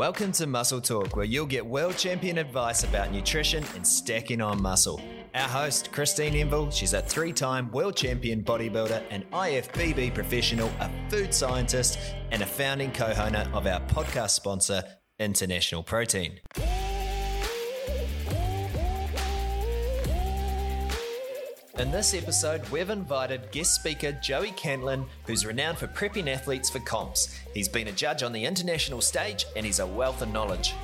[0.00, 4.62] Welcome to Muscle Talk, where you'll get world champion advice about nutrition and stacking on
[4.62, 4.98] muscle.
[5.34, 10.90] Our host, Christine Envall, she's a three time world champion bodybuilder, an IFBB professional, a
[11.10, 11.98] food scientist,
[12.30, 14.82] and a founding co owner of our podcast sponsor,
[15.18, 16.40] International Protein.
[21.80, 26.78] In this episode, we've invited guest speaker Joey Cantlin, who's renowned for prepping athletes for
[26.80, 27.34] comps.
[27.54, 30.74] He's been a judge on the international stage and he's a wealth of knowledge.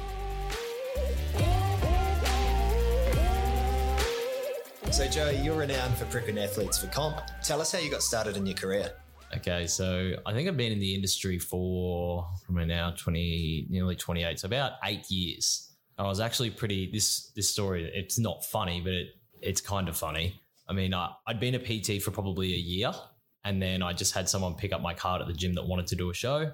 [4.91, 7.21] So, Joey, you're renowned for prepping athletes for comp.
[7.45, 8.93] Tell us how you got started in your career.
[9.37, 14.24] Okay, so I think I've been in the industry for from now twenty, nearly twenty
[14.24, 15.77] eight, so about eight years.
[15.99, 16.91] I was actually pretty.
[16.91, 19.09] This this story, it's not funny, but it
[19.43, 20.41] it's kind of funny.
[20.69, 22.93] I mean, I, I'd been a PT for probably a year,
[23.45, 25.87] and then I just had someone pick up my card at the gym that wanted
[25.88, 26.51] to do a show,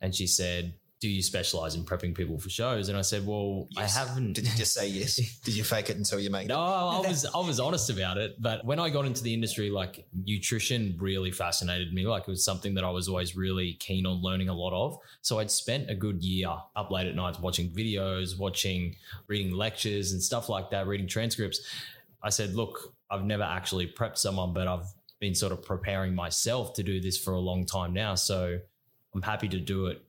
[0.00, 3.68] and she said, "Do you specialize in prepping people for shows?" And I said, "Well,
[3.70, 3.96] Yes.
[3.96, 5.16] I haven't." Did you just say yes?
[5.44, 6.48] Did you fake it until you make it?
[6.48, 8.34] No, I was I was honest about it.
[8.42, 12.04] But when I got into the industry, like nutrition really fascinated me.
[12.06, 14.98] Like it was something that I was always really keen on learning a lot of.
[15.20, 18.96] So I'd spent a good year up late at nights watching videos, watching,
[19.28, 21.60] reading lectures and stuff like that, reading transcripts.
[22.24, 24.86] I said, look, I've never actually prepped someone, but I've
[25.20, 28.14] been sort of preparing myself to do this for a long time now.
[28.14, 28.58] So
[29.14, 30.02] I'm happy to do it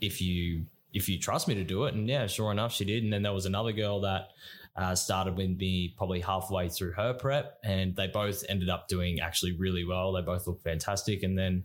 [0.00, 1.94] if you if you trust me to do it.
[1.94, 3.04] And yeah, sure enough, she did.
[3.04, 4.30] And then there was another girl that
[4.76, 9.20] uh, started with me probably halfway through her prep, and they both ended up doing
[9.20, 10.12] actually really well.
[10.12, 11.22] They both look fantastic.
[11.22, 11.64] And then,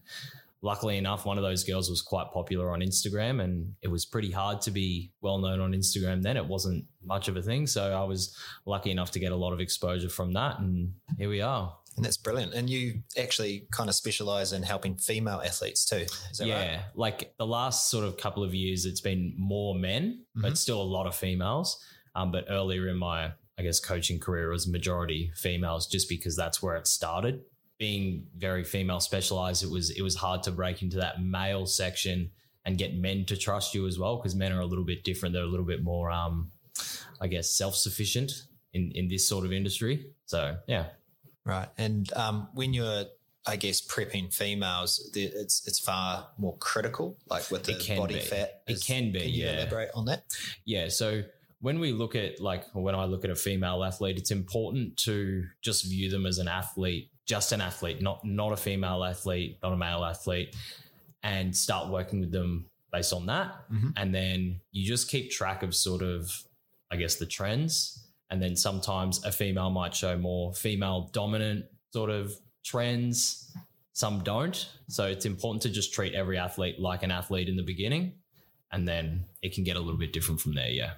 [0.64, 4.31] luckily enough, one of those girls was quite popular on Instagram, and it was pretty
[4.31, 6.38] hard to be well known on Instagram then.
[6.38, 7.67] It wasn't much of a thing.
[7.67, 10.59] So I was lucky enough to get a lot of exposure from that.
[10.59, 11.78] And here we are.
[11.97, 12.53] And that's brilliant.
[12.56, 16.06] And you actually kind of specialize in helping female athletes too.
[16.44, 16.80] Yeah, right?
[16.95, 20.41] like the last sort of couple of years, it's been more men, Mhm.
[20.41, 21.78] but still a lot of females.
[22.16, 26.35] Um, but earlier in my, I guess, coaching career, it was majority females, just because
[26.35, 27.41] that's where it started.
[27.84, 32.32] Being very female specialized, it was it was hard to break into that male section
[32.66, 35.34] and get men to trust you as well, because men are a little bit different.
[35.34, 36.52] They're a little bit more, um,
[37.20, 40.08] I guess, self sufficient in in this sort of industry.
[40.26, 40.86] So yeah,
[41.46, 41.68] Right.
[41.78, 43.06] And um, when you're,
[43.46, 48.20] I guess, prepping females, it's it's far more critical, like with the body be.
[48.22, 48.62] fat.
[48.68, 49.56] It can be, Can you yeah.
[49.58, 50.24] elaborate on that?
[50.64, 50.88] Yeah.
[50.88, 51.24] So
[51.60, 55.46] when we look at like when I look at a female athlete, it's important to
[55.62, 59.73] just view them as an athlete, just an athlete, not not a female athlete, not
[59.73, 60.56] a male athlete,
[61.23, 63.69] and start working with them based on that.
[63.72, 63.94] Mhm.
[63.95, 66.31] And then you just keep track of sort of,
[66.91, 68.07] I guess, the trends.
[68.29, 73.51] And then sometimes a female might show more female dominant sort of trends.
[73.94, 74.69] Some don't.
[74.88, 78.13] So it's important to just treat every athlete like an athlete in the beginning.
[78.72, 80.69] And then it can get a little bit different from there.
[80.69, 80.94] Yeah.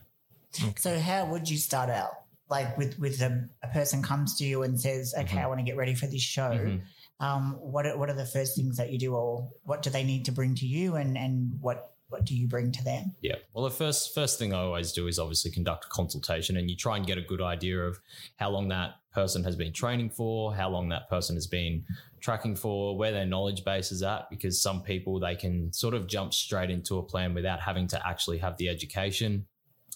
[0.78, 2.25] So how would you start out?
[2.50, 5.44] Like with with a, a person comes to you and says, "Okay, Mhm.
[5.44, 6.82] I want to get ready for this show." Mhm.
[7.20, 10.04] Um, what are, what are the first things that you do, or what do they
[10.04, 13.16] need to bring to you, and and what what do you bring to them?
[13.22, 13.38] Yeah.
[13.54, 16.76] Well, the first first thing I always do is obviously conduct a consultation, and you
[16.76, 18.00] try and get a good idea of
[18.36, 21.84] how long that person has been training for, how long that person has been
[22.20, 24.30] tracking for, where their knowledge base is at.
[24.30, 28.08] Because some people they can sort of jump straight into a plan without having to
[28.08, 29.48] actually have the education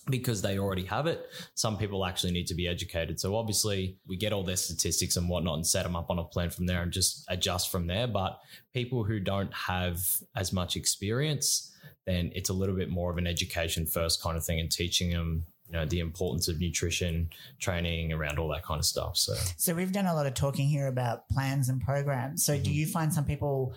[0.09, 1.25] because they already have it.
[1.55, 3.19] Some people actually need to be educated.
[3.19, 6.23] So obviously, we get all their statistics and whatnot and set them up on a
[6.23, 8.07] plan from there and just adjust from there.
[8.07, 8.39] But
[8.73, 10.01] people who don't have
[10.35, 11.71] as much experience,
[12.05, 15.11] then it's a little bit more of an education first kind of thing and teaching
[15.11, 19.15] them, you know, the importance of nutrition, training around all that kind of stuff.
[19.17, 22.43] So So we've done a lot of talking here about plans and programs.
[22.43, 22.73] So do Mhm.
[22.73, 23.73] you find some people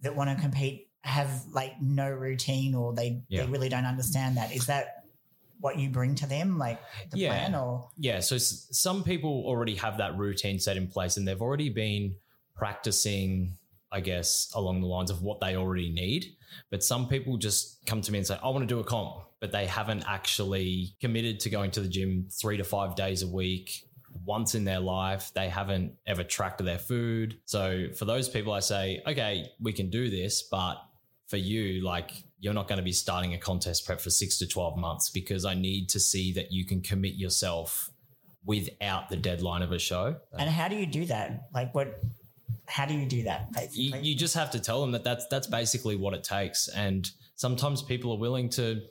[0.00, 3.44] that want to compete have like no routine, or they Yeah.
[3.44, 4.52] they really don't understand that?
[4.52, 4.95] Is that
[5.60, 6.78] what you bring to them, like
[7.10, 7.28] the Yeah.
[7.30, 11.40] plan, or Yeah, so some people already have that routine set in place and they've
[11.40, 12.16] already been
[12.54, 13.56] practicing,
[13.92, 16.36] I guess, along the lines of what they already need.
[16.70, 19.24] But some people just come to me and say, I want to do a comp,
[19.40, 23.28] but they haven't actually committed to going to the gym three to five days a
[23.28, 23.82] week.
[24.24, 27.38] Once in their life, they haven't ever tracked their food.
[27.44, 30.76] So, for those people, I say, okay, we can do this, but
[31.28, 34.46] for you, like you're not going to be starting a contest prep for six to
[34.46, 37.90] 12 months because I need to see that you can commit yourself
[38.44, 40.16] without the deadline of a show.
[40.38, 41.48] and how do you do that?
[41.52, 42.00] Like what?
[42.68, 43.48] How do you do that?
[43.72, 46.68] You, you just have to tell them that that's, that's basically what it takes.
[46.68, 48.82] And sometimes people are willing to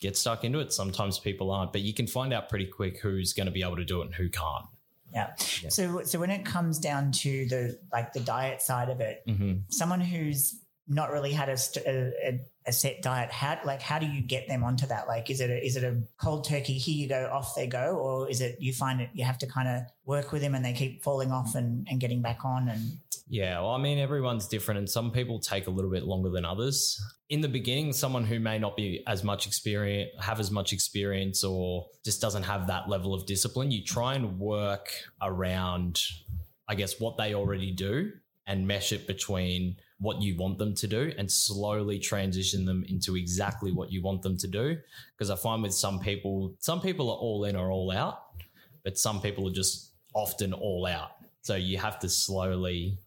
[0.00, 0.72] get stuck into it.
[0.72, 3.76] Sometimes people aren't, but you can find out pretty quick who's going to be able
[3.76, 4.66] to do it and who can't.
[5.12, 5.32] Yeah.
[5.62, 5.68] Yeah.
[5.70, 9.54] So so when it comes down to the like the diet side of it, hmm
[9.68, 14.20] someone who's not really had a, a, a set diet, how like how do you
[14.20, 15.08] get them onto that?
[15.08, 16.78] Like, is it a, is it a cold turkey?
[16.78, 19.46] Here you go, off they go, or is it you find it you have to
[19.46, 22.68] kind of work with them and they keep falling off and, and getting back on
[22.68, 22.98] and
[23.28, 26.44] Yeah, well, I mean, everyone's different, and some people take a little bit longer than
[26.44, 27.00] others.
[27.28, 31.42] In the beginning, someone who may not be as much experience, have as much experience,
[31.42, 34.90] or just doesn't have that level of discipline, you try and work
[35.20, 36.00] around,
[36.68, 38.12] I guess, what they already do
[38.46, 43.16] and mesh it between what you want them to do and slowly transition them into
[43.16, 44.76] exactly what you want them to do.
[45.16, 48.18] Because I find with some people, some people are all in or all out,
[48.84, 51.12] but some people are just often all out.
[51.42, 52.98] So you have to slowly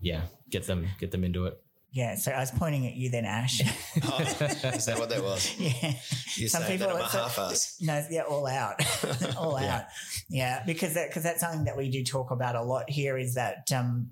[0.00, 1.58] yeah, get them get them into it.
[1.90, 2.14] yeah.
[2.16, 3.62] So I was pointing at you then, Ash.
[4.04, 5.50] Oh, is that what that was?
[5.58, 5.94] yeah.
[6.36, 7.78] You're Some saying that people- I'm a so- half-ass.
[7.80, 8.76] No, yeah, all out,
[9.38, 9.76] all Yeah.
[9.78, 9.84] out.
[10.28, 13.34] Yeah, because that because that's something that we do talk about a lot here is
[13.36, 14.10] that um,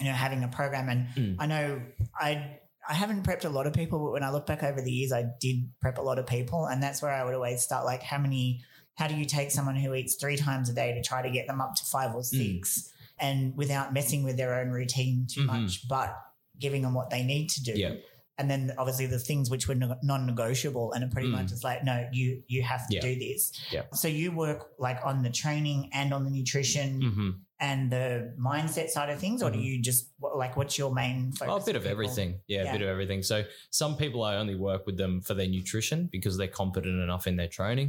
[0.00, 1.36] you know having a program, and Mm.
[1.38, 1.82] I know
[2.18, 2.58] I
[2.88, 5.12] I haven't prepped a lot of people, but when I look back over the years,
[5.12, 7.84] I did prep a lot of people, and that's where I would always start.
[7.84, 8.62] Like, how many?
[8.96, 11.46] How do you take someone who eats three times a day to try to get
[11.46, 15.46] them up to five or six, and without messing with their own routine too Mhm.
[15.46, 16.14] much, but
[16.58, 17.72] giving them what they need to do?
[17.74, 17.94] Yeah.
[18.40, 19.76] And then obviously the things which were
[20.24, 21.32] non-negotiable and are pretty Mm.
[21.38, 23.00] much just like no you you have to Yeah.
[23.08, 23.82] do this Yeah.
[23.92, 27.30] so you work like on the training and on the nutrition Mm-hmm.
[27.68, 28.06] and the
[28.50, 29.64] mindset side of things or do Mhm.
[29.68, 30.02] you just
[30.42, 31.92] like what's your main focus Oh, a bit of people?
[31.92, 32.30] everything.
[32.46, 32.70] Yeah, Yeah.
[32.70, 33.22] a bit of everything.
[33.22, 33.36] So
[33.70, 37.36] some people I only work with them for their nutrition because they're competent enough in
[37.36, 37.88] their training.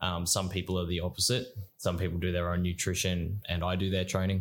[0.00, 1.44] Um, some people are the opposite.
[1.76, 4.40] Some people do their own nutrition and I do their training.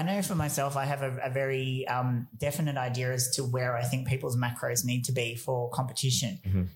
[0.00, 3.72] I know for myself i have a, a very um, definite idea as to where
[3.76, 6.68] i think people's macros need to be for competition Mhm.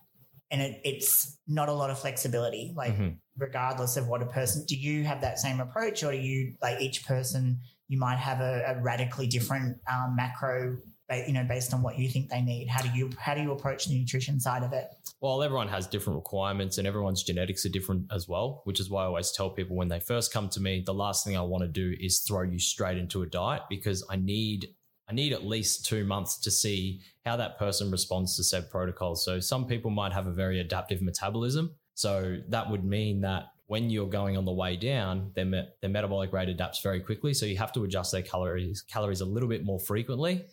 [0.51, 3.17] and it, it's not a lot of flexibility like Mhm.
[3.47, 6.81] regardless of what a person do you have that same approach or do you like
[6.87, 10.77] each person you might have a, a radically different um, macro
[11.13, 13.53] you know based on what you think they need how do you how do you
[13.53, 14.89] approach the nutrition side of it
[15.21, 19.03] Well, everyone has different requirements and everyone's genetics are different as well, which is why
[19.03, 21.63] I always tell people when they first come to me, the last thing I want
[21.63, 24.69] to do is throw you straight into a diet because I need
[25.09, 29.17] I need at least two months to see how that person responds to said protocol.
[29.17, 31.75] So some people might have a very adaptive metabolism.
[31.95, 35.91] So that would mean that when you're going on the way down, their, me- their
[35.91, 37.33] metabolic rate adapts very quickly.
[37.33, 40.45] So you have to adjust their calories calories a little bit more frequently.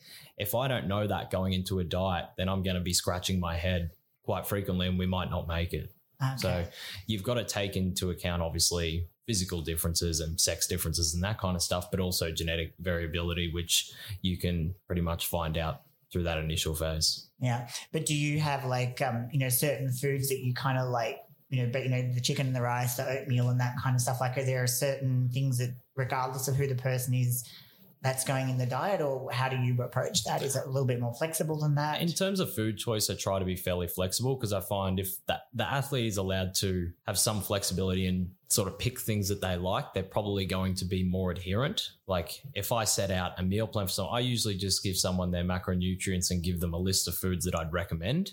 [0.42, 3.40] If I don't know that going into a diet, then I'm going to be scratching
[3.40, 3.92] my head
[4.24, 5.94] quite frequently and we might not make it.
[6.22, 6.36] okay.
[6.38, 6.66] So
[7.08, 11.56] you've got to take into account obviously physical differences and sex differences and that kind
[11.56, 13.92] of stuff, but also genetic variability, which
[14.22, 17.28] you can pretty much find out through that initial phase.
[17.40, 20.90] yeah but do you have like um you know certain foods that you kind of
[20.90, 23.76] like you know but you know the chicken and the rice the oatmeal and that
[23.82, 27.48] kind of stuff like are there certain things that regardless of who the person is
[28.02, 30.88] that's going in the diet or how do you approach that is it a little
[30.88, 33.88] bit more flexible than that In terms of food choice, I try to be fairly
[33.88, 38.32] flexible because I find if that the athlete is allowed to have some flexibility and
[38.50, 41.90] sort of pick things that they like, they're probably going to be more adherent.
[42.08, 45.32] Like if I set out a meal plan for someone, I usually just give someone
[45.32, 48.32] their macronutrients and give them a list of foods that I'd recommend.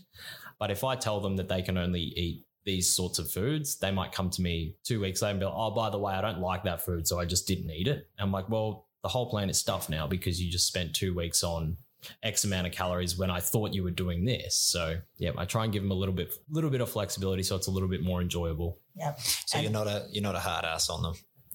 [0.59, 3.91] But if I tell them that they can only eat these sorts of foods, they
[3.91, 6.21] might come to me two weeks later and be like, oh, by the way, I
[6.21, 8.09] don't like that food, so I just didn't eat it.
[8.19, 11.43] I'm like, well, the whole plan is stuffed now because you just spent two weeks
[11.43, 11.77] on
[12.23, 14.55] X amount of calories when I thought you were doing this.
[14.57, 17.57] So yeah, I try and give them a little bit, little bit of flexibility so
[17.57, 18.79] it's a little bit more enjoyable.
[18.95, 19.15] yeah
[19.47, 21.15] So you're not a you're not a hard ass on them.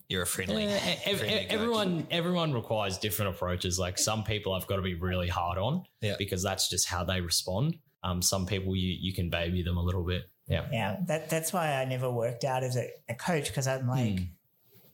[0.09, 0.65] You're a friendly.
[0.65, 1.53] Eh, ev- friendly ev- coach.
[1.53, 3.79] everyone, everyone requires different approaches.
[3.79, 6.15] Like some people, I've got to be really hard on Yeah.
[6.17, 7.77] because that's just how they respond.
[8.03, 10.23] Um, some people you you can baby them a little bit.
[10.47, 10.65] Yeah.
[10.73, 14.19] yeah that that's why i never worked out as a, a coach because i'm like
[14.19, 14.25] Hmm.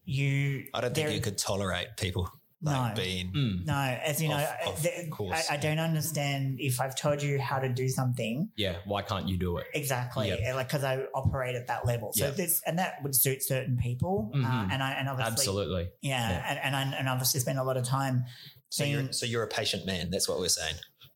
[0.06, 2.30] you I don't think there- you could tolerate people
[2.62, 3.02] like No.
[3.04, 3.32] being.
[3.34, 3.66] Mm.
[3.66, 5.48] no as you know Of- of I- the- course.
[5.50, 8.76] I, I don't understand if i've told you how to do something Yeah.
[8.86, 9.68] Why can't you do it?
[9.74, 10.56] Exactly, Yep.
[10.56, 12.12] Like because I operate at that level.
[12.14, 12.36] So Yep.
[12.36, 14.72] this and that would suit certain people, uh, Mhm.
[14.74, 15.90] and I and obviously, Absolutely.
[16.02, 16.46] yeah, Yeah.
[16.50, 18.26] And, and I and obviously spend a lot of time
[18.70, 18.92] So seeing.
[19.06, 20.10] you're so you're a patient man.
[20.12, 20.76] That's what we're saying.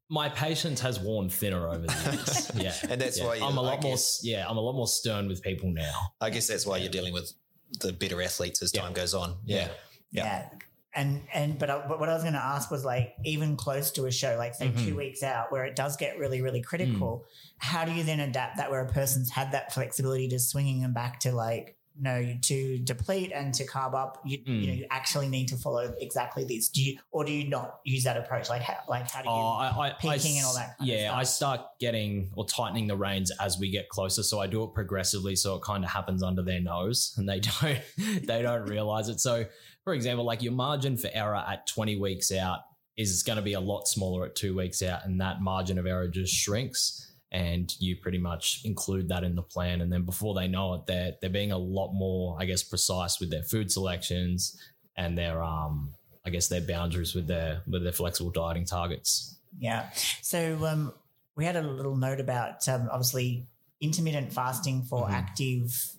[0.10, 2.52] My patience has worn thinner over the years.
[2.56, 2.76] Yeah.
[2.92, 3.26] And that's Yeah.
[3.26, 3.98] why you, I'm a lot more.
[4.22, 6.14] Yeah, I'm a lot more stern with people now.
[6.22, 7.34] I guess that's why you're dealing with
[7.82, 8.82] the better athletes as Yeah.
[8.84, 9.38] time goes on.
[9.46, 9.70] Yeah.
[10.12, 10.50] yeah.
[10.96, 13.92] And and but, I, but what I was going to ask was like even close
[13.92, 14.86] to a show like say Mhm.
[14.86, 17.26] two weeks out where it does get really really critical.
[17.26, 17.56] Mm.
[17.58, 20.94] How do you then adapt that where a person's had that flexibility to swinging them
[20.94, 24.68] back to like no to deplete and to carb up you, you Mm.
[24.68, 28.04] know you actually need to follow exactly this do you or do you not use
[28.06, 30.76] that approach like how like how do you Oh, I, I, I and all that
[30.80, 31.18] kind of yeah, stuff.
[31.20, 34.24] I start getting or tightening the reins as we get closer.
[34.24, 37.40] So I do it progressively, so it kind of happens under their nose, and they
[37.62, 37.80] don't
[38.26, 39.20] they don't realize it.
[39.20, 39.46] So,
[39.84, 42.60] for example, like your margin for error at twenty weeks out
[42.96, 45.86] is going to be a lot smaller at two weeks out, and that margin of
[45.86, 47.10] error just shrinks.
[47.32, 50.86] And you pretty much include that in the plan, and then before they know it,
[50.86, 54.56] they're they're being a lot more, I guess, precise with their food selections
[54.96, 59.40] and their um, I guess their boundaries with their with their flexible dieting targets.
[59.58, 59.90] Yeah.
[60.22, 60.94] So um,
[61.36, 63.48] we had a little note about um, obviously
[63.82, 65.12] intermittent fasting for Mhm.
[65.14, 65.92] active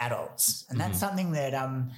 [0.00, 1.00] adults, and that's Mhm.
[1.00, 1.90] something that um,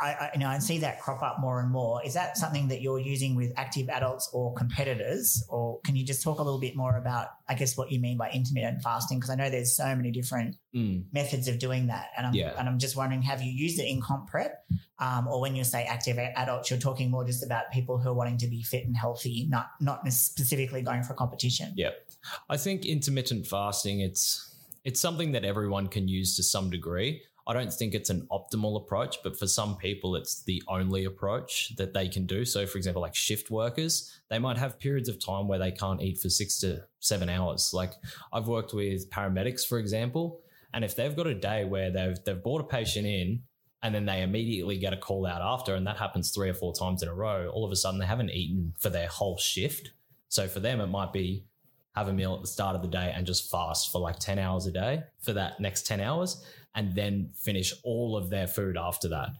[0.00, 2.04] I, I you know I see that crop up more and more.
[2.04, 6.22] Is that something that you're using with active adults or competitors, or can you just
[6.22, 9.18] talk a little bit more about I guess what you mean by intermittent fasting?
[9.18, 11.04] Because I know there's so many different Mm.
[11.12, 12.52] methods of doing that, and I'm Yeah.
[12.58, 14.66] and I'm just wondering, have you used it in comp prep,
[14.98, 18.14] um, or when you say active adults, you're talking more just about people who are
[18.14, 21.72] wanting to be fit and healthy, not not specifically going for competition.
[21.74, 21.90] Yeah.
[22.50, 24.44] I think intermittent fasting it's
[24.84, 27.22] it's something that everyone can use to some degree.
[27.48, 31.74] I don't think it's an optimal approach, but for some people it's the only approach
[31.76, 32.44] that they can do.
[32.44, 36.02] So for example, like shift workers, they might have periods of time where they can't
[36.02, 37.72] eat for 6 to 7 hours.
[37.72, 37.94] Like
[38.34, 40.42] I've worked with paramedics for example,
[40.74, 43.42] and if they've got a day where they've they've brought a patient in
[43.82, 46.74] and then they immediately get a call out after and that happens 3 or 4
[46.74, 49.92] times in a row, all of a sudden they haven't eaten for their whole shift.
[50.28, 51.46] So for them, it might be
[51.94, 54.38] have a meal at the start of the day and just fast for like 10
[54.38, 56.44] hours a day for that next 10 hours
[56.78, 59.30] and then finish all of their food after that.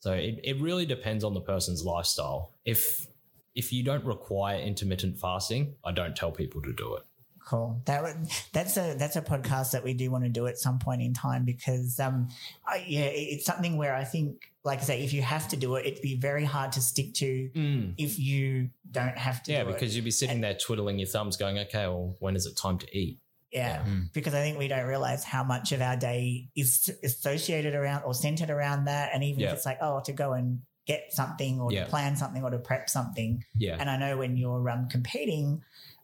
[0.00, 2.52] So it, it really depends on the person's lifestyle.
[2.64, 3.06] If
[3.54, 7.04] if you don't require intermittent fasting, I don't tell people to do it.
[7.48, 7.80] Cool.
[7.86, 8.16] That would,
[8.52, 11.14] that's a that's a podcast that we do want to do at some point in
[11.14, 12.28] time because um
[12.66, 15.76] I, yeah it's something where I think like I say if you have to do
[15.76, 17.50] it it'd be very hard to stick to
[17.96, 19.72] if you don't have to Yeah, do it.
[19.74, 22.76] because you'd be sitting there twiddling your thumbs going, okay, well, when is it time
[22.78, 23.18] to eat?
[23.52, 24.12] Yeah, Mm.
[24.12, 28.12] because I think we don't realize how much of our day is associated around or
[28.14, 29.10] centered around that.
[29.14, 29.48] And even Yeah.
[29.48, 31.84] if it's like, oh, to go and get something or Yeah.
[31.84, 33.44] to plan something or to prep something.
[33.56, 33.76] Yeah.
[33.78, 35.62] And I know when you're um, competing,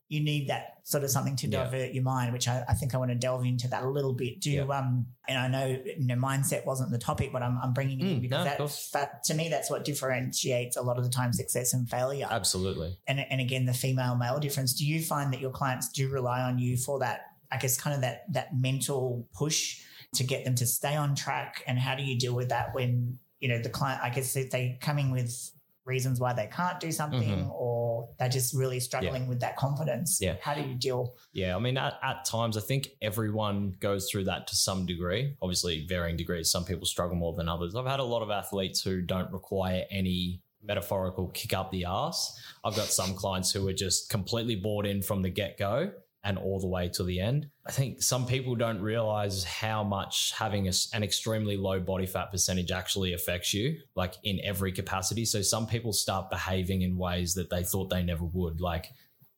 [0.08, 1.64] you need that sort of something to Yeah.
[1.64, 4.12] divert your mind, which I, I think I want to delve into that a little
[4.12, 4.40] bit.
[4.40, 4.62] Do Yeah.
[4.64, 8.06] um, and I know you know mindset wasn't the topic, but I'm, I'm bringing it
[8.06, 11.10] in Mm, because no, that, that to me that's what differentiates a lot of the
[11.10, 12.98] time success and failure Absolutely.
[13.06, 16.42] and, and again the female male difference do you find that your clients do rely
[16.42, 17.22] on you for that
[17.54, 19.80] i guess kind of that that mental push
[20.14, 23.18] to get them to stay on track and how do you deal with that when
[23.40, 25.50] you know the client i guess if they coming with
[25.86, 30.34] reasons why they can't do something or they're just really struggling with that confidence Mm-hmm.
[30.34, 30.40] Yeah.
[30.40, 34.24] how do you deal Yeah, I mean, at, at times, I think everyone goes through
[34.24, 35.36] that to some degree.
[35.42, 36.50] Obviously, varying degrees.
[36.50, 37.74] Some people struggle more than others.
[37.74, 42.38] I've had a lot of athletes who don't require any metaphorical kick up the ass.
[42.64, 45.92] I've got some clients who are just completely bought in from the get go
[46.24, 47.48] and all the way to the end.
[47.66, 52.30] I think some people don't realize how much having a an extremely low body fat
[52.32, 55.24] percentage actually affects you, like in every capacity.
[55.24, 58.60] So some people start behaving in ways that they thought they never would.
[58.60, 58.86] Like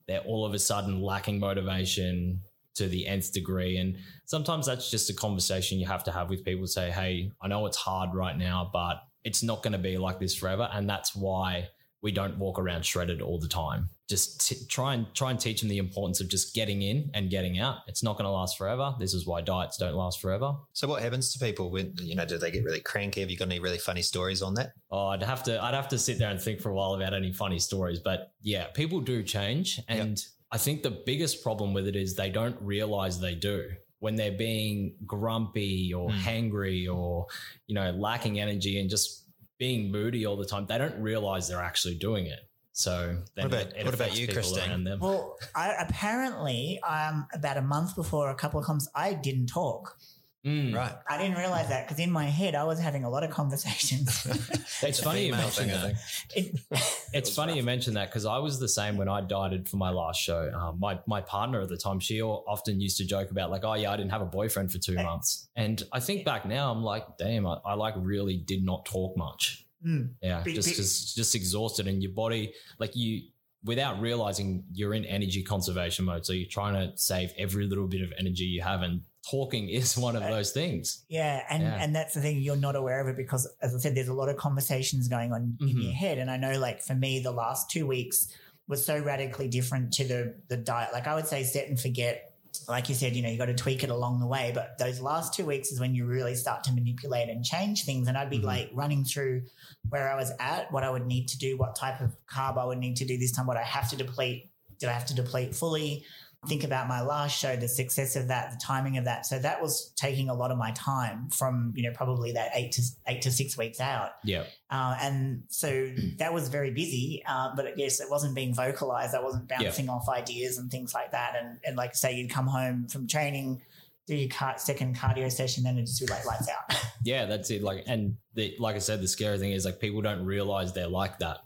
[0.07, 2.41] they're all of a sudden lacking motivation
[2.75, 3.77] to the nth degree.
[3.77, 7.47] And sometimes that's just a conversation you have to have with people say, hey, I
[7.47, 10.69] know it's hard right now, but it's not going to be like this forever.
[10.71, 11.69] And that's why
[12.01, 13.89] we don't walk around shredded all the time.
[14.07, 17.29] Just t- try and try and teach them the importance of just getting in and
[17.29, 17.77] getting out.
[17.87, 18.95] It's not going to last forever.
[18.99, 20.53] This is why diets don't last forever.
[20.73, 22.25] So what happens to people when you know?
[22.25, 23.21] Do they get really cranky?
[23.21, 24.71] Have you got any really funny stories on that?
[24.91, 27.13] Oh, I'd have to I'd have to sit there and think for a while about
[27.13, 27.99] any funny stories.
[27.99, 29.79] But yeah, people do change.
[29.89, 33.67] And I think the biggest problem with it is they don't realize they do.
[33.99, 36.17] When they're being grumpy or Hmm.
[36.19, 37.25] hangry or,
[37.65, 39.25] you know, lacking energy and just
[39.57, 42.39] being moody all the time, they don't realize they're actually doing it.
[42.73, 44.69] So then What about- it, it what about you, people Christine?
[44.69, 44.99] around them.
[44.99, 49.97] well i apparently um about a month before a couple of comps i didn't talk
[50.45, 50.73] Mm.
[50.75, 50.93] Right.
[51.09, 54.25] i didn't realize that because in my head i was having a lot of conversations
[54.83, 55.95] It's a funny you female mention thing, I that.
[56.35, 56.59] It-
[57.13, 59.89] It's funny you mentioned that because I was the same when I dieted for my
[59.89, 60.51] last show.
[60.53, 63.73] Um, my my partner at the time, she often used to joke about like, "Oh
[63.73, 66.83] yeah, I didn't have a boyfriend for two months." And I think back now, I'm
[66.83, 70.09] like, "Damn, I, I like really did not talk much." Mm.
[70.21, 73.29] Yeah, just just just exhausted, and your body like you
[73.63, 76.25] without realizing you're in energy conservation mode.
[76.25, 79.97] So you're trying to save every little bit of energy you have, and talking is
[79.97, 81.03] one of those things.
[81.09, 81.77] Yeah, and Yeah.
[81.81, 84.13] and that's the thing you're not aware of it because, as I said, there's a
[84.13, 85.83] lot of conversations going on in Mhm.
[85.83, 88.27] your head, and I know, like for me, the last two weeks
[88.67, 90.91] was so radically different to the the diet.
[90.93, 92.23] Like I would say, set and forget.
[92.67, 94.99] Like you said, you know, you got to tweak it along the way, but those
[94.99, 98.07] last two weeks is when you really start to manipulate and change things.
[98.07, 98.43] And I'd be Mhm.
[98.45, 99.43] like running through
[99.89, 102.65] where I was at, what I would need to do, what type of carb I
[102.65, 104.49] would need to do this time, what I have to deplete.
[104.79, 106.03] Do I have to deplete fully?
[106.45, 109.25] Think about my last show, the success of that, the timing of that.
[109.25, 112.73] So that was taking a lot of my time from, you know, probably that eight
[112.73, 114.11] to eight to six weeks out.
[114.23, 114.43] Yeah.
[114.69, 119.15] Uh, and so that was very busy, uh, but yes, it wasn't being vocalized.
[119.15, 121.33] I wasn't bouncing off ideas and things like that.
[121.41, 123.61] And, and like say you'd come home from training,
[124.05, 126.75] do your car- second cardio session, then it'd just be like lights out.
[127.03, 127.63] Yeah, that's it.
[127.63, 130.89] Like, and the, like I said, the scary thing is like people don't realize they're
[130.89, 131.37] like that.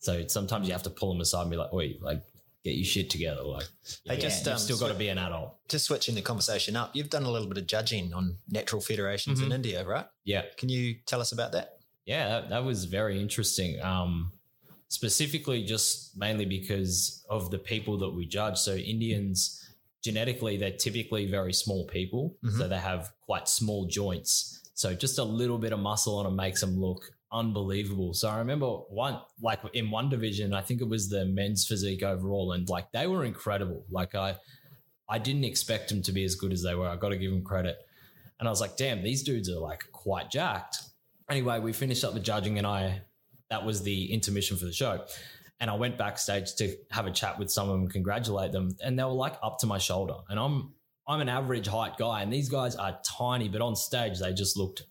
[0.00, 2.22] So sometimes you have to pull them aside and be like, "Wait, like,
[2.64, 3.66] get your shit together." Like,
[4.04, 5.54] Hey, yeah, just, you've um, still got to be an adult.
[5.68, 9.40] Just switching the conversation up, you've done a little bit of judging on natural federations
[9.40, 9.54] in Mhm.
[9.54, 10.06] India, right?
[10.24, 11.78] Yeah, Can you tell us about that?
[12.06, 13.80] yeah, that, that was very interesting.
[13.82, 14.32] Um,
[14.88, 18.58] specifically, just mainly because of the people that we judge.
[18.58, 19.60] So Indians
[20.02, 24.60] genetically, they're typically very small people, so they have quite small joints.
[24.74, 28.14] So just a little bit of muscle on them makes them look unbelievable.
[28.14, 32.02] So I remember one, like in one division, I think it was the men's physique
[32.02, 33.84] overall, and like they were incredible.
[33.90, 34.36] Like I,
[35.08, 36.88] I didn't expect them to be as good as they were.
[36.88, 37.76] I got to give them credit.
[38.38, 40.78] And I was like, damn, these dudes are like quite jacked.
[41.28, 43.02] Anyway, we finished up the judging, and I,
[43.50, 45.04] that was the intermission for the show.
[45.60, 48.98] And I went backstage to have a chat with some of them, congratulate them, and
[48.98, 50.14] they were like up to my shoulder.
[50.28, 50.74] And I'm
[51.06, 54.56] I'm an average height guy, and these guys are tiny, but on stage they just
[54.56, 54.84] looked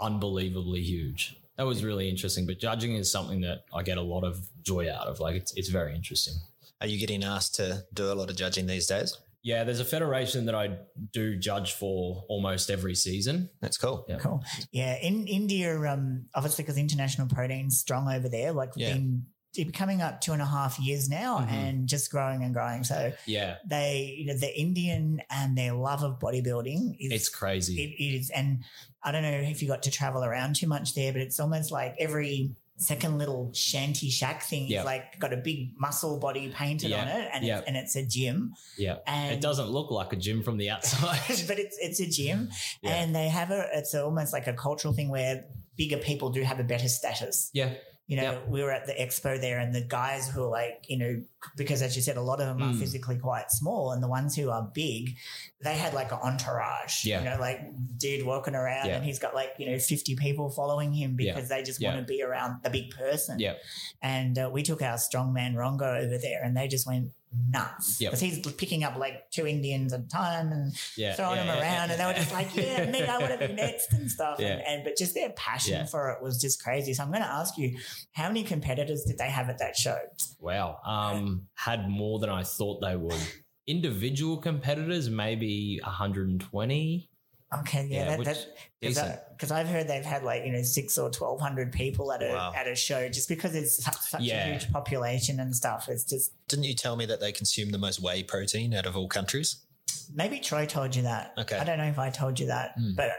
[0.00, 1.36] unbelievably huge.
[1.60, 2.46] That was really interesting.
[2.46, 5.20] But judging is something that I get a lot of joy out of.
[5.20, 6.32] Like it's it's very interesting.
[6.80, 9.18] Are you getting asked to do a lot of judging these days?
[9.42, 10.78] Yeah, there's a federation that I
[11.12, 13.50] do judge for almost every season.
[13.60, 14.06] That's cool.
[14.08, 14.16] Yeah.
[14.20, 14.42] Cool.
[14.72, 18.94] Yeah, in India, um, obviously because international protein's strong over there, like we've Yeah.
[18.94, 19.39] been it's
[19.72, 21.50] coming up two and a half years now Mhm.
[21.50, 22.84] and just growing and growing.
[22.84, 27.82] So Yeah, they, you know, the Indian and their love of bodybuilding is it's crazy.
[27.82, 28.64] it is, and
[29.02, 31.70] I don't know if you got to travel around too much there, but it's almost
[31.70, 34.78] like every second little shanty shack thing Yeah.
[34.80, 38.06] is like got a big muscle body painted on it, and it's, and it's a
[38.06, 38.54] gym.
[38.78, 41.20] yeah, And it doesn't look like a gym from the outside.
[41.48, 42.50] but it's it's a gym,
[42.82, 42.94] Yeah.
[42.94, 43.66] and they have a.
[43.74, 45.44] It's almost like a cultural thing where
[45.76, 47.50] bigger people do have a better status.
[47.52, 47.74] yeah,
[48.10, 48.48] You know, Yep.
[48.48, 51.22] we were at the expo there, and the guys who are like, you know,
[51.56, 52.78] because as you said, a lot of them are Mm.
[52.80, 55.16] physically quite small, and the ones who are big,
[55.62, 57.04] they had like an entourage.
[57.04, 57.18] Yeah.
[57.20, 57.60] You know, like
[57.98, 58.96] dude walking around, Yeah.
[58.96, 61.34] and he's got like you know fifty people following him Yeah.
[61.34, 61.94] because they just Yeah.
[61.94, 63.38] want to be around the big person.
[63.38, 63.54] yeah,
[64.02, 67.12] And uh, we took our strongman Rongo over there, and they just went
[67.48, 68.10] nuts Yep.
[68.10, 71.14] because he's picking up like two Indians at a time and yeah.
[71.14, 73.48] throwing yeah, them yeah, around, and they were just like, "Yeah, me, I want to
[73.48, 74.38] be next" and stuff.
[74.40, 76.94] And, and but just their passion for it was just crazy.
[76.94, 77.78] So I'm going to ask you,
[78.12, 79.98] how many competitors did they have at that show?
[80.38, 80.78] Wow.
[80.84, 83.14] Um, had more than I thought they would.
[83.66, 87.09] Individual competitors, maybe 120.
[87.52, 91.10] Okay, yeah, Yeah, that, that because I've heard they've had like you know six or
[91.10, 92.52] twelve hundred people at a Wow.
[92.54, 94.46] at a show just because it's such, such Yeah.
[94.46, 95.88] a huge population and stuff.
[95.88, 98.96] It's just Didn't you tell me that they consume the most whey protein out of
[98.96, 99.64] all countries?
[100.12, 101.32] maybe Troy told you that.
[101.38, 101.56] Okay.
[101.56, 102.94] I don't know if I told you that, Hmm.
[102.96, 103.10] but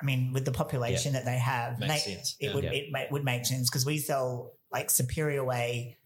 [0.00, 2.54] I mean, with the population that they have, they- it Yeah.
[2.54, 2.70] would Yeah.
[2.72, 5.96] it ma- would make sense because we sell like Superior Whey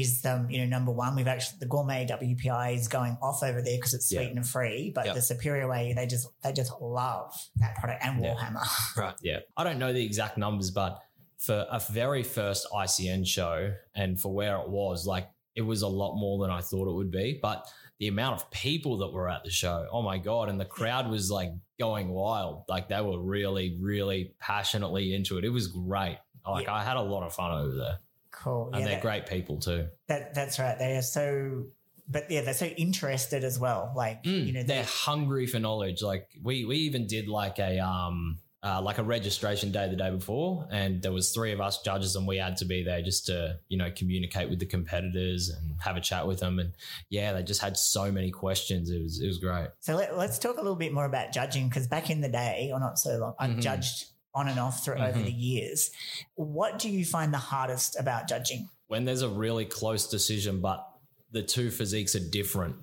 [0.00, 1.14] is um you know number one.
[1.16, 4.20] We've actually the gourmet WPI is going off over there because it's Yeah.
[4.20, 5.12] sweet and free, but Yeah.
[5.14, 8.34] the Superior Whey they just they just love that product and Yeah.
[8.34, 8.96] Warhammer.
[8.96, 9.14] Right.
[9.22, 9.38] Yeah.
[9.56, 10.98] I don't know the exact numbers, but
[11.38, 15.88] for a very first ICN show and for where it was, like it was a
[15.88, 17.38] lot more than I thought it would be.
[17.40, 17.66] But
[17.98, 20.48] the amount of people that were at the show, oh my God.
[20.50, 22.64] And the crowd was like going wild.
[22.68, 25.44] Like they were really, really passionately into it.
[25.44, 26.18] It was great.
[26.46, 26.74] Like Yeah.
[26.74, 27.98] I had a lot of fun over there.
[28.36, 28.70] Cool.
[28.72, 29.88] And yeah, they're that- great people too.
[30.08, 30.78] That, that's right.
[30.78, 31.64] They are so,
[32.08, 33.92] but yeah, they're so interested as well.
[33.96, 36.02] Like Mm, you know, they're they, hungry for knowledge.
[36.02, 40.10] Like we we even did like a um uh, like a registration day the day
[40.10, 43.26] before, and there was three of us judges, and we had to be there just
[43.26, 46.58] to you know communicate with the competitors and have a chat with them.
[46.58, 46.72] And
[47.08, 48.90] yeah, they just had so many questions.
[48.90, 49.68] It was it was great.
[49.80, 52.70] so let, us talk a little bit more about judging because back in the day,
[52.72, 53.60] or not so long, I've Mhm.
[53.62, 55.24] judged on and off through over Mhm.
[55.24, 55.90] the years.
[56.34, 58.68] What do you find the hardest about judging?
[58.86, 60.86] When there's a really close decision, but
[61.32, 62.76] the two physiques are different,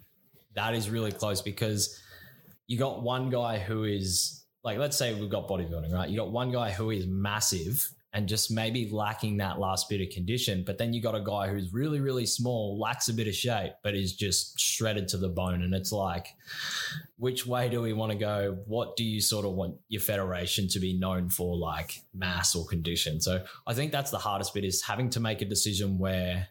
[0.55, 1.97] that is really close because
[2.67, 6.09] you got one guy who is like, let's say we've got bodybuilding, right?
[6.09, 10.13] You got one guy who is massive and just maybe lacking that last bit of
[10.13, 10.63] condition.
[10.63, 13.73] But then you got a guy who's really, really small, lacks a bit of shape,
[13.82, 15.63] but is just shredded to the bone.
[15.63, 16.28] And it's like,
[17.17, 18.60] which way do we want to go?
[18.67, 22.65] What do you sort of want your federation to be known for, like mass or
[22.65, 23.19] condition?
[23.19, 26.49] So I think that's the hardest bit is having to make a decision where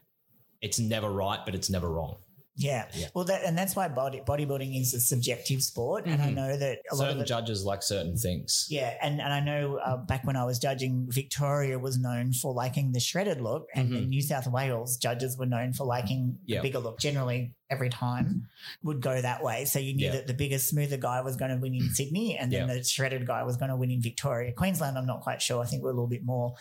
[0.61, 2.17] it's never right, but it's never wrong.
[2.55, 2.85] Yeah.
[2.93, 3.07] Yeah.
[3.15, 6.33] Well, that and that's why body bodybuilding is a subjective sport, and I Mhm.
[6.35, 8.67] know that a lot of Certain judges like certain things.
[8.69, 12.53] yeah, and and I know uh, back when I was judging, Victoria was known for
[12.53, 13.97] liking the shredded look, and Mhm.
[14.03, 16.99] in New South Wales, judges were known for liking the bigger look.
[16.99, 18.47] Generally, every time
[18.83, 19.65] would go that way.
[19.65, 22.51] So you knew that the bigger, smoother guy was going to win in Sydney, and
[22.51, 24.51] then the shredded guy was going to win in Victoria.
[24.53, 25.63] Queensland, I'm not quite sure.
[25.63, 26.53] I think we're a little bit more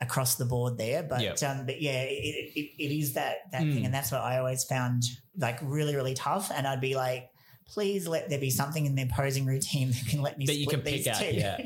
[0.00, 1.50] across the board there, but Yeah.
[1.50, 3.74] um, but yeah, it, it, it is that that Mm.
[3.74, 5.02] thing, and that's what I always found
[5.36, 6.50] like really really tough.
[6.54, 7.30] And I'd be like,
[7.66, 10.66] please let there be something in their posing routine that can let me That you
[10.66, 11.26] can pick out, two.
[11.34, 11.58] yeah.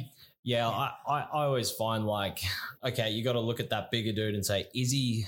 [0.47, 2.41] Yeah, I, I, I always find like,
[2.83, 5.25] okay, you got to look at that bigger dude and say, is he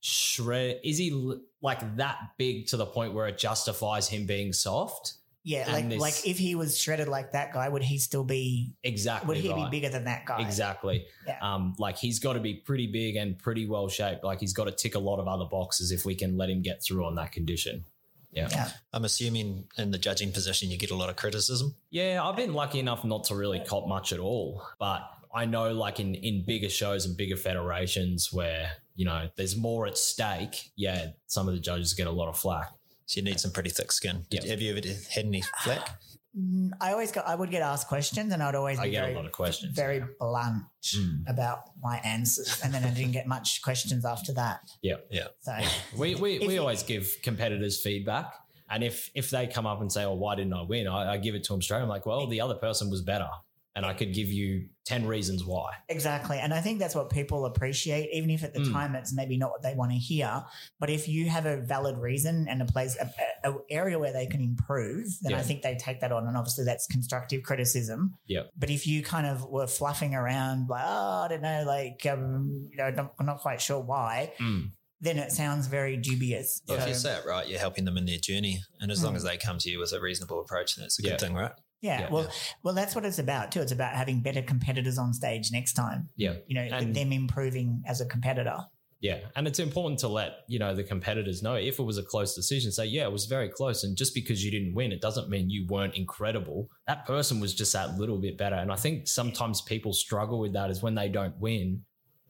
[0.00, 0.80] shred?
[0.84, 5.14] Is he l- like that big to the point where it justifies him being soft?
[5.48, 5.64] Yeah.
[5.64, 8.74] And Like this- like if he was shredded like that guy, would he still be?
[8.84, 9.28] Exactly.
[9.28, 9.70] Would he right.
[9.70, 10.42] be bigger than that guy?
[10.42, 11.06] Exactly.
[11.26, 11.38] Yeah.
[11.40, 14.24] Um, like he's got to be pretty big and pretty well shaped.
[14.24, 16.60] Like he's got to tick a lot of other boxes if we can let him
[16.60, 17.86] get through on that condition.
[18.30, 18.48] Yeah.
[18.50, 18.68] Yeah.
[18.92, 21.74] I'm assuming in the judging position, you get a lot of criticism.
[21.88, 24.62] Yeah, I've been lucky enough not to really cop much at all.
[24.78, 25.00] But
[25.34, 29.86] I know, like in in bigger shows and bigger federations where you know there's more
[29.86, 30.72] at stake.
[30.76, 32.70] Yeah, some of the judges get a lot of flack.
[33.08, 34.26] So you need some pretty thick skin.
[34.30, 34.50] Did- Yeah.
[34.50, 35.98] Have you ever had any flack?
[36.38, 37.26] Mm, I always got.
[37.26, 39.32] I would get asked questions, and I'd always I be get very, a lot of
[39.32, 39.74] questions.
[39.74, 41.26] very blunt Mm.
[41.26, 44.60] about my answers, and then I didn't get much questions after that.
[44.82, 44.96] Yeah.
[45.10, 45.28] Yeah.
[45.40, 45.52] So
[45.96, 48.26] We we, we you- always give competitors feedback.
[48.70, 51.16] And if if they come up and say, "Oh, why didn't I win?" I, I
[51.16, 51.80] give it to them straight.
[51.80, 53.30] I'm like, "Well, the other person was better,"
[53.78, 55.70] and I could give you ten reasons why.
[55.88, 56.36] Exactly.
[56.40, 58.72] And I think that's what people appreciate, even if at the Mm.
[58.72, 60.42] time it's maybe not what they want to hear.
[60.80, 63.08] But if you have a valid reason and a place, a,
[63.48, 66.26] a area where they can improve, then I think they take that on.
[66.26, 68.14] And obviously that's constructive criticism.
[68.26, 68.50] Yep.
[68.58, 72.68] But if you kind of were fluffing around, like, oh, I don't know, like, um,
[72.72, 74.72] you know, I'm- I'm not quite sure why, Mm.
[75.00, 76.62] then it sounds very dubious.
[76.66, 78.60] Well, if you say it right, you're helping them in their journey.
[78.80, 79.18] And as long Mm.
[79.18, 81.16] as they come to you with a reasonable approach, then it's a good Yeah.
[81.18, 81.52] thing, right?
[81.80, 82.10] Yeah, Yeah.
[82.10, 82.28] well,
[82.62, 83.60] well, that's what it's about too.
[83.60, 86.08] It's about having better competitors on stage next time.
[86.16, 86.34] Yeah.
[86.46, 88.58] You know, And- them improving as a competitor.
[89.00, 92.02] Yeah, and it's important to let you know the competitors know if it was a
[92.02, 92.72] close decision.
[92.72, 95.50] Say, yeah, it was very close, and just because you didn't win, it doesn't mean
[95.50, 96.68] you weren't incredible.
[96.88, 100.52] That person was just that little bit better, and I think sometimes people struggle with
[100.54, 101.84] that is when they don't win,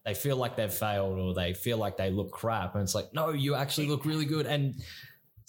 [0.04, 3.14] they feel like they've failed or they feel like they look crap, and it's like,
[3.14, 4.74] no, you actually look really good, and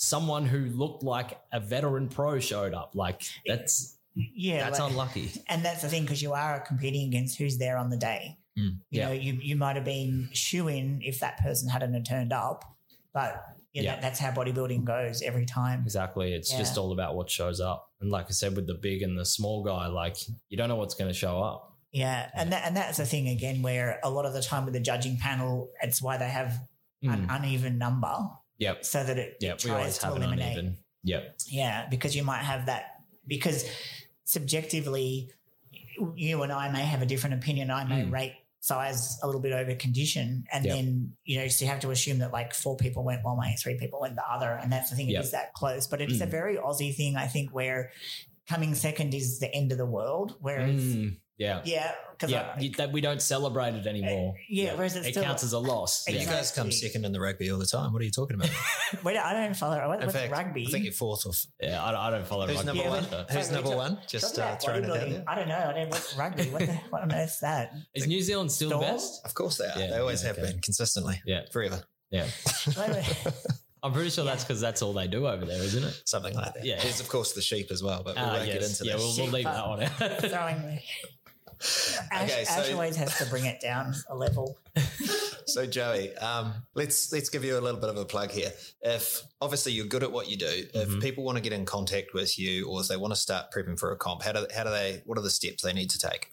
[0.01, 2.91] someone who looked like a veteran pro showed up.
[2.95, 5.29] Like that's Yeah, that's like- unlucky.
[5.47, 8.37] and that's the thing because you are competing against who's there on the day.
[8.57, 9.05] Mm, You yeah.
[9.07, 12.63] know, you you might have been shoe in if that person hadn't turned up,
[13.13, 13.95] but you know, Yeah.
[13.95, 15.81] that, that's how bodybuilding goes every time.
[15.83, 16.33] Exactly.
[16.33, 17.91] It's just all about what shows up.
[18.01, 20.15] And like I said, with the big and the small guy, like
[20.47, 21.75] you don't know what's going to show up.
[21.91, 24.73] Yeah, and that and that's the thing again where a lot of the time with
[24.75, 26.51] the judging panel, it's why they have
[27.03, 27.35] an Mm.
[27.37, 28.15] uneven number
[28.59, 28.85] Yep.
[28.85, 29.57] so that it, Yep.
[29.57, 30.73] tries to eliminate.
[31.03, 31.37] Yep.
[31.47, 33.65] Yeah, because you might have that because
[34.25, 35.31] subjectively,
[36.15, 37.71] you and I may have a different opinion.
[37.71, 38.11] I may Mm.
[38.11, 40.75] rate size a little bit over condition, and Yep.
[40.75, 43.55] then you know, so you have to assume that like four people went one way,
[43.61, 45.09] three people went the other, and that's the thing.
[45.09, 45.21] Yep.
[45.21, 46.31] It is that close, but it's a Mm.
[46.31, 47.91] very Aussie thing, I think, where
[48.47, 50.35] coming second is the end of the world.
[50.41, 51.17] Whereas, Mm.
[51.39, 51.61] Yeah.
[51.63, 52.59] yeah, because Yeah.
[52.59, 54.35] You- that we don't celebrate it anymore.
[54.49, 56.05] yeah, whereas it's It still- counts as a loss.
[56.07, 56.19] You Yeah.
[56.21, 56.37] Exactly.
[56.39, 57.93] guys come second in the rugby all the time.
[57.93, 58.49] What are you talking about?
[59.03, 59.77] wait, I don't follow.
[59.87, 60.67] What, In what's fact, rugby?
[60.67, 61.83] I think you're fourth or f- Yeah.
[61.83, 63.07] I, don't- I don't follow Who's rugby number Yeah, one?
[63.09, 63.99] but- Who's Sorry, number talk- one?
[64.07, 65.23] Just uh, throwing it out there.
[65.27, 65.57] I don't know.
[65.57, 66.43] I don't what's rugby.
[66.49, 67.73] What, the, what on earth's that?
[67.95, 69.25] Is New Zealand still the best?
[69.25, 69.79] Of course they are.
[69.79, 70.51] Yeah, they always yeah, have okay.
[70.51, 71.21] been consistently.
[71.25, 71.43] Yeah.
[71.53, 71.83] Forever.
[72.11, 72.27] Yeah.
[72.75, 73.05] Wait, wait.
[73.81, 76.01] I'm pretty sure that's because that's all they do over there, isn't it?
[76.03, 76.65] Something like that.
[76.65, 76.81] Yeah.
[76.81, 78.97] There's, of course, the sheep as well, but we Ah, won't get into yeah, that.
[78.99, 79.91] we'll, we'll leave that one out.
[80.29, 80.83] throwing me.
[82.11, 84.57] Ash, Okay, so- Ash always has to bring it down a level.
[85.45, 88.51] So Joey, um, let's let's give you a little bit of a plug here.
[88.83, 90.45] If obviously you're good at what you do,
[90.75, 91.01] if Mhm.
[91.01, 93.79] people want to get in contact with you or if they want to start prepping
[93.79, 95.01] for a comp, how do how do they?
[95.07, 96.29] What are the steps they need to take?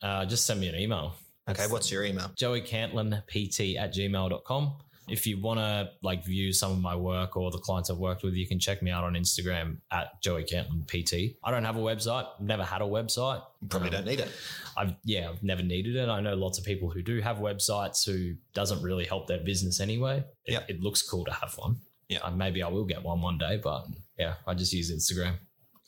[0.00, 1.14] uh, just send me an email.
[1.50, 2.30] Okay, what's your email?
[2.36, 4.74] Joey Cantlin, PT at gmail.com.
[5.12, 8.22] If you want to like view some of my work or the clients I've worked
[8.22, 11.36] with, you can check me out on Instagram at Joey Cantlin PT.
[11.44, 12.26] I don't have a website.
[12.34, 13.42] I've never had a website.
[13.60, 14.30] You probably Um, don't need it.
[14.76, 16.08] I've yeah, I've never needed it.
[16.08, 19.80] I know lots of people who do have websites who doesn't really help their business
[19.80, 20.24] anyway.
[20.46, 20.70] It, Yep.
[20.70, 21.76] it looks cool to have one.
[22.08, 22.20] Yeah.
[22.22, 23.86] Uh, maybe I will get one one day, but
[24.18, 25.34] yeah, I just use Instagram.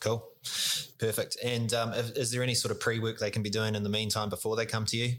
[0.01, 0.23] Cool,
[0.99, 1.39] perfect.
[1.43, 3.89] And um, is there any sort of pre work they can be doing in the
[3.89, 5.15] meantime before they come to you?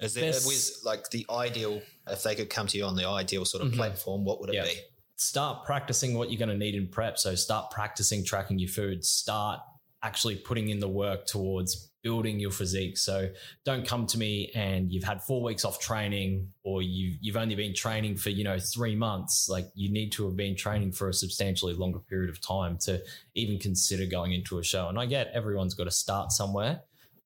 [0.00, 3.44] Is there was like the ideal if they could come to you on the ideal
[3.44, 3.76] sort of Mhm.
[3.76, 4.24] platform?
[4.24, 4.64] What would it Yeah.
[4.64, 4.74] be?
[5.16, 7.18] start practicing what you're going to need in prep.
[7.18, 9.04] So start practicing tracking your food.
[9.04, 9.60] Start
[10.02, 12.96] actually putting in the work towards building your physique.
[12.96, 13.28] So
[13.66, 17.54] don't come to me and you've had four weeks off training or you've, you've only
[17.54, 19.46] been training for, you know, three months.
[19.46, 23.04] Like you need to have been training for a substantially longer period of time to
[23.34, 24.88] even consider going into a show.
[24.88, 26.80] And I get everyone's got to start somewhere,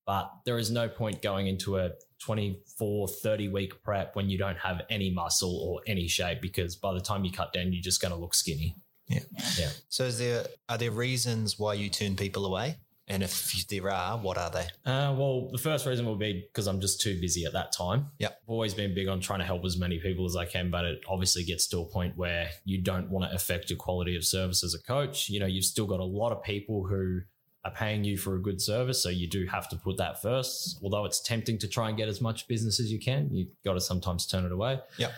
[0.05, 1.93] but there is no point going into a
[2.25, 6.95] 24, 30 week prep when you don't have any muscle or any shape because by
[6.95, 8.77] the time you cut down, you're just going to look skinny.
[9.09, 9.21] Yeah.
[9.59, 9.71] Yeah.
[9.91, 12.79] So is there are there reasons why you turn people away?
[13.07, 14.67] And if there are, what are they?
[14.91, 18.07] Uh, well, the first reason will be because I'm just too busy at that time.
[18.19, 20.71] Yeah, I've always been big on trying to help as many people as I can,
[20.71, 24.17] but it obviously gets to a point where you don't want to affect your quality
[24.17, 25.29] of service as a coach.
[25.29, 27.21] You know, you've still got a lot of people who
[27.65, 29.03] are paying you for a good service.
[29.03, 30.79] So you do have to put that first.
[30.83, 33.75] Although it's tempting to try and get as much business as you can, you've got
[33.75, 34.81] to sometimes turn it away.
[34.99, 35.13] Yep.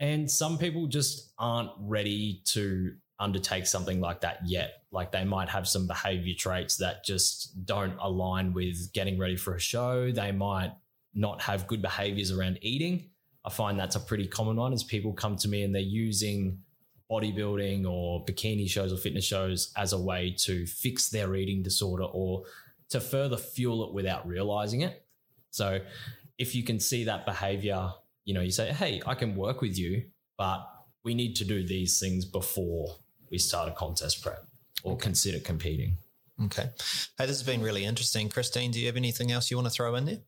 [0.00, 4.82] And some people just aren't ready to undertake something like that yet.
[4.90, 9.54] Like they might have some behavior traits that just don't align with getting ready for
[9.54, 10.10] a show.
[10.10, 10.72] They might
[11.14, 13.10] not have good behaviors around eating.
[13.44, 16.58] I find that's a pretty common one is people come to me and they're using
[17.12, 22.04] bodybuilding or bikini shows or fitness shows as a way to fix their eating disorder
[22.04, 22.44] or
[22.88, 25.04] to further fuel it without realizing it.
[25.50, 25.80] So
[26.38, 27.90] if you can see that behavior,
[28.24, 30.04] you know, you say, Hey, I can work with you,
[30.38, 30.66] but
[31.04, 32.96] we need to do these things before
[33.30, 34.46] we start a contest prep
[34.82, 35.96] or consider competing.
[36.44, 36.62] Okay.
[37.18, 38.28] Hey, this has been really interesting.
[38.28, 40.18] Christine, do you have anything else you want to throw in there?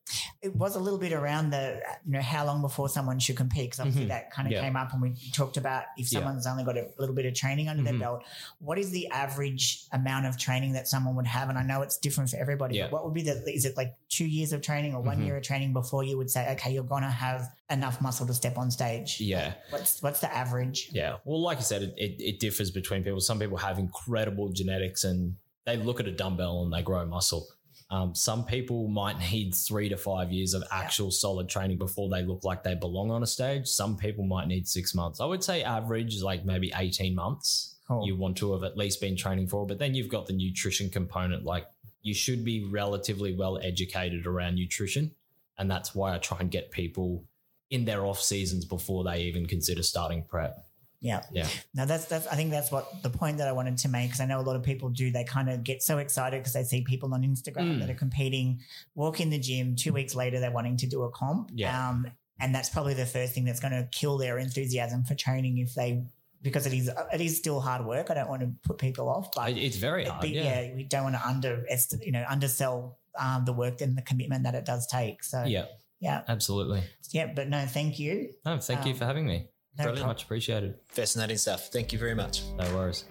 [0.42, 3.70] It was a little bit around the, you know, how long before someone should compete.
[3.70, 4.08] Because obviously Mhm.
[4.08, 4.60] that kind of Yeah.
[4.60, 6.18] came up and we talked about if Yeah.
[6.20, 7.86] someone's only got a little bit of training under Mhm.
[7.86, 8.22] their belt,
[8.58, 11.48] what is the average amount of training that someone would have?
[11.48, 12.76] And I know it's different for everybody.
[12.76, 12.84] Yeah.
[12.84, 15.24] But what would be the, is it like two years of training or one Mhm.
[15.26, 18.34] year of training before you would say, okay, you're going to have enough muscle to
[18.34, 19.20] step on stage?
[19.20, 19.54] Yeah.
[19.70, 20.90] What's, what's the average?
[20.92, 21.16] Yeah.
[21.24, 23.20] Well, like I said, it, it, it differs between people.
[23.20, 27.46] Some people have incredible genetics and they look at a dumbbell and they grow muscle.
[27.90, 32.22] Um, some people might need three to five years of actual solid training before they
[32.22, 33.66] look like they belong on a stage.
[33.66, 35.20] Some people might need six months.
[35.20, 39.00] I would say average is like maybe 18 months you want to have at least
[39.00, 39.66] been training for.
[39.66, 41.44] But then you've got the nutrition component.
[41.44, 41.66] Like
[42.02, 45.12] you should be relatively well educated around nutrition.
[45.58, 47.24] And that's why I try and get people
[47.70, 50.66] in their off seasons before they even consider starting prep.
[51.04, 51.22] Yeah.
[51.30, 51.46] Yeah.
[51.74, 54.20] Now that's that's I think that's what the point that I wanted to make because
[54.20, 55.10] I know a lot of people do.
[55.12, 57.80] They kind of get so excited because they see people on Instagram Mm.
[57.80, 58.60] that are competing,
[58.94, 61.50] walk in the gym, two weeks later they're wanting to do a comp.
[61.54, 61.72] Yeah.
[61.90, 62.06] Um,
[62.40, 65.74] and that's probably the first thing that's going to kill their enthusiasm for training if
[65.74, 66.02] they
[66.42, 68.10] because it is it is still hard work.
[68.10, 70.20] I don't want to put people off, but, It's very hard.
[70.22, 70.62] but yeah.
[70.62, 70.74] yeah.
[70.74, 71.64] we don't want to under
[72.02, 75.22] you know undersell um, the work and the commitment that it does take.
[75.22, 75.66] So Yeah,
[76.00, 76.82] yeah, absolutely.
[77.10, 77.26] yeah.
[77.34, 78.30] But no, thank you.
[78.46, 79.48] No, thank you Um, for having me.
[79.76, 80.06] No Very problem.
[80.08, 80.74] much appreciated.
[80.86, 81.68] Fascinating stuff.
[81.68, 82.42] Thank you very much.
[82.56, 83.04] No worries.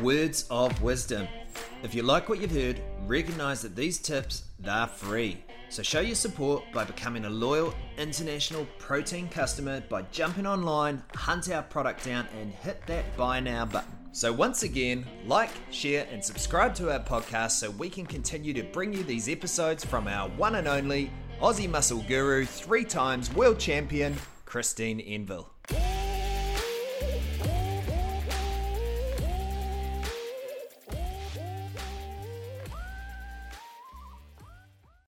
[0.00, 1.28] Words of wisdom.
[1.82, 5.44] If you like what you've heard, recognize that these tips they're free.
[5.68, 11.50] So show your support by becoming a loyal international protein customer by jumping online, hunt
[11.50, 13.90] our product down and hit that buy now button.
[14.12, 18.62] So once again, like, share and subscribe to our podcast so we can continue to
[18.62, 23.58] bring you these episodes from our one and only Aussie muscle guru, three times world
[23.58, 25.53] champion, Christine Envall.